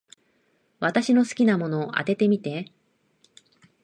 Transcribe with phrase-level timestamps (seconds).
[0.79, 2.73] 私の好きなもの、当ててみて。